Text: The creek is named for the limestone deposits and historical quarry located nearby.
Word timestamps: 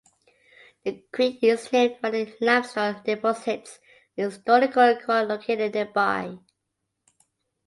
The 0.83 1.03
creek 1.13 1.43
is 1.43 1.71
named 1.71 1.97
for 2.01 2.09
the 2.09 2.35
limestone 2.41 3.03
deposits 3.05 3.77
and 4.17 4.31
historical 4.31 4.95
quarry 4.99 5.27
located 5.27 5.75
nearby. 5.75 6.39